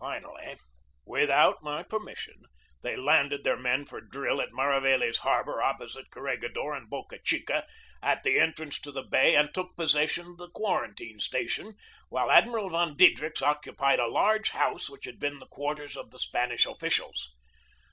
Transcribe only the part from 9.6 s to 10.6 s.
possession of the